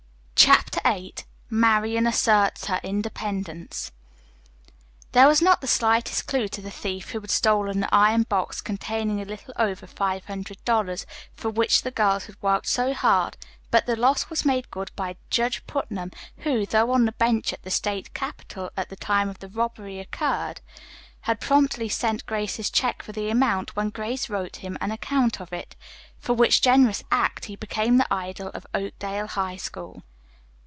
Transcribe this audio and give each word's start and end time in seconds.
CHAPTER 0.35 0.79
VIII 0.85 1.13
MARIAN 1.51 2.07
ASSERTS 2.07 2.65
HER 2.65 2.79
INDEPENDENCE 2.81 3.91
There 5.11 5.27
was 5.27 5.39
not 5.39 5.61
the 5.61 5.67
slightest 5.67 6.25
clue 6.25 6.47
to 6.47 6.61
the 6.63 6.71
thief 6.71 7.11
who 7.11 7.21
had 7.21 7.29
stolen 7.29 7.79
the 7.79 7.95
iron 7.95 8.23
box 8.23 8.59
containing 8.59 9.21
a 9.21 9.25
little 9.25 9.53
over 9.59 9.85
five 9.85 10.25
hundred 10.25 10.57
dollars, 10.65 11.05
for 11.35 11.51
which 11.51 11.83
the 11.83 11.91
girls 11.91 12.25
had 12.25 12.41
worked 12.41 12.65
so 12.65 12.91
hard, 12.95 13.37
but 13.69 13.85
the 13.85 13.95
loss 13.95 14.31
was 14.31 14.43
made 14.43 14.71
good 14.71 14.89
by 14.95 15.15
Judge 15.29 15.63
Putnam 15.67 16.11
who, 16.37 16.65
though 16.65 16.89
on 16.91 17.05
the 17.05 17.11
bench 17.11 17.53
at 17.53 17.61
the 17.61 17.69
state 17.71 18.11
capital 18.15 18.71
at 18.75 18.89
the 18.89 18.95
time 18.95 19.31
the 19.39 19.47
robbery 19.47 19.99
occurred, 19.99 20.59
had 21.21 21.39
promptly 21.39 21.87
sent 21.87 22.25
Grace 22.25 22.55
his 22.55 22.71
check 22.71 23.03
for 23.03 23.11
the 23.11 23.29
amount 23.29 23.75
when 23.75 23.89
Grace 23.91 24.27
wrote 24.27 24.57
him 24.57 24.75
an 24.81 24.89
account 24.89 25.39
of 25.39 25.53
it. 25.53 25.75
For 26.17 26.33
which 26.33 26.61
generous 26.63 27.03
act 27.11 27.45
he 27.45 27.55
became 27.55 27.97
the 27.99 28.11
idol 28.11 28.47
of 28.55 28.65
Oakdale 28.73 29.27
High 29.27 29.57
School. 29.57 30.01